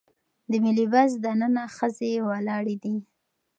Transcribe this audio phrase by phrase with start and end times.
[0.49, 2.95] د ملي بس دننه ښځې ولاړې دي.